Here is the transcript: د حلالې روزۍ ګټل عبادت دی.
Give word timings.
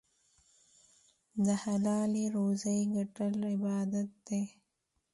د 1.45 1.47
حلالې 1.63 2.25
روزۍ 2.35 2.79
ګټل 2.95 3.35
عبادت 3.53 4.09
دی. 4.27 4.43